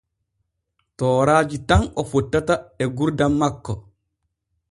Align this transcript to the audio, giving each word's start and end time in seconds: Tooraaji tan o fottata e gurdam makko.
Tooraaji 1.01 1.57
tan 1.71 1.81
o 2.01 2.05
fottata 2.11 2.55
e 2.83 2.91
gurdam 2.97 3.33
makko. 3.41 3.73